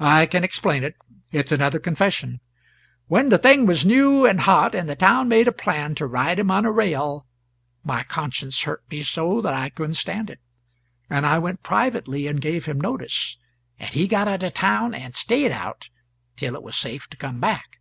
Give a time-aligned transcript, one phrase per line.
[0.00, 0.96] "I can explain it.
[1.30, 2.40] It's another confession.
[3.06, 6.40] When the thing was new and hot, and the town made a plan to ride
[6.40, 7.24] him on a rail,
[7.84, 10.40] my conscience hurt me so that I couldn't stand it,
[11.08, 13.36] and I went privately and gave him notice,
[13.78, 15.88] and he got out of the town and stayed out
[16.34, 17.78] till it was safe to come back."